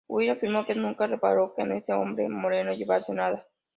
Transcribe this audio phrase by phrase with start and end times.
[0.09, 3.45] Witt afirmó que nunca reparó en que este hombre moreno llevase nada.